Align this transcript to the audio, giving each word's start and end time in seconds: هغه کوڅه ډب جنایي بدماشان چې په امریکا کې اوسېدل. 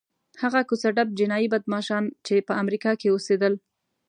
هغه 0.41 0.59
کوڅه 0.69 0.89
ډب 0.95 1.09
جنایي 1.19 1.47
بدماشان 1.53 2.03
چې 2.25 2.35
په 2.47 2.53
امریکا 2.61 2.91
کې 3.01 3.07
اوسېدل. 3.11 3.53